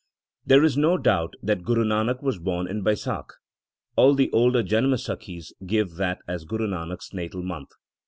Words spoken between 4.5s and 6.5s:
Janamsakhis give that as